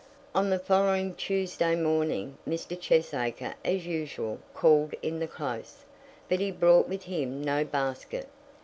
[0.33, 2.75] On the following Tuesday morning Mr.
[2.75, 5.85] Cheesacre as usual called in the Close,
[6.27, 8.27] but he brought with him no basket.